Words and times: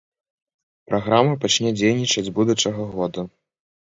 Праграма 0.91 1.33
пачне 1.43 1.69
дзейнічаць 1.79 2.25
з 2.31 2.35
будучага 2.39 2.87
года. 2.95 3.21